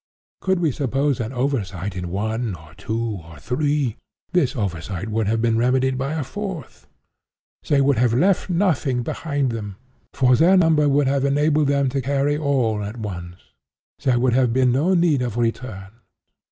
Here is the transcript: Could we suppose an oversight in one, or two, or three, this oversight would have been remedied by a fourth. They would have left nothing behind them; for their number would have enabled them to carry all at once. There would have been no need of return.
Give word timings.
Could 0.39 0.59
we 0.61 0.71
suppose 0.71 1.19
an 1.19 1.31
oversight 1.31 1.95
in 1.95 2.09
one, 2.09 2.55
or 2.55 2.73
two, 2.73 3.19
or 3.23 3.37
three, 3.37 3.97
this 4.31 4.55
oversight 4.55 5.09
would 5.09 5.27
have 5.27 5.43
been 5.43 5.59
remedied 5.59 5.95
by 5.95 6.13
a 6.13 6.23
fourth. 6.23 6.87
They 7.69 7.81
would 7.81 7.99
have 7.99 8.11
left 8.15 8.49
nothing 8.49 9.03
behind 9.03 9.51
them; 9.51 9.75
for 10.11 10.35
their 10.35 10.57
number 10.57 10.89
would 10.89 11.05
have 11.05 11.23
enabled 11.23 11.67
them 11.67 11.87
to 11.89 12.01
carry 12.01 12.35
all 12.35 12.81
at 12.83 12.97
once. 12.97 13.53
There 14.01 14.17
would 14.17 14.33
have 14.33 14.51
been 14.51 14.71
no 14.71 14.95
need 14.95 15.21
of 15.21 15.37
return. 15.37 15.91